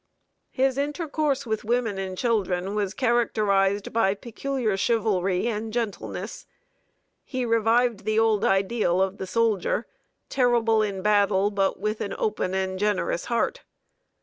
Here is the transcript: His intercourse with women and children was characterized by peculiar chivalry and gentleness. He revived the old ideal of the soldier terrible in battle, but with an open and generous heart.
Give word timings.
His 0.49 0.79
intercourse 0.79 1.45
with 1.45 1.63
women 1.63 1.99
and 1.99 2.17
children 2.17 2.73
was 2.73 2.95
characterized 2.95 3.93
by 3.93 4.15
peculiar 4.15 4.75
chivalry 4.75 5.45
and 5.47 5.71
gentleness. 5.71 6.47
He 7.23 7.45
revived 7.45 8.03
the 8.03 8.17
old 8.17 8.43
ideal 8.43 8.99
of 8.99 9.19
the 9.19 9.27
soldier 9.27 9.85
terrible 10.27 10.81
in 10.81 11.03
battle, 11.03 11.51
but 11.51 11.79
with 11.79 12.01
an 12.01 12.15
open 12.17 12.55
and 12.55 12.79
generous 12.79 13.25
heart. 13.25 13.61